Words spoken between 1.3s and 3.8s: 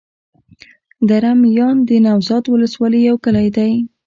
میان د نوزاد ولسوالي يو کلی دی.